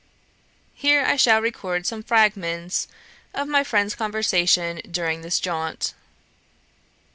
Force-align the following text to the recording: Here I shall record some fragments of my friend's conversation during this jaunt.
Here 0.73 1.05
I 1.05 1.15
shall 1.15 1.41
record 1.43 1.85
some 1.85 2.01
fragments 2.01 2.87
of 3.35 3.47
my 3.47 3.63
friend's 3.63 3.93
conversation 3.93 4.81
during 4.89 5.21
this 5.21 5.39
jaunt. 5.39 5.93